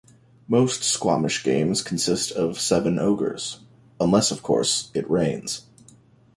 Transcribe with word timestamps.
Most 0.47 0.83
squamish 0.83 1.43
games 1.43 1.83
consist 1.83 2.31
of 2.31 2.59
seven 2.59 2.97
Ogres, 2.97 3.59
unless 3.99 4.31
of 4.31 4.41
course, 4.41 4.89
it 4.95 5.07
rains. 5.07 5.67